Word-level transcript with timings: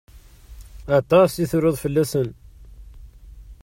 Aṭas 0.99 1.31
i 1.43 1.45
truḍ 1.51 1.75
fell-asen. 1.83 2.29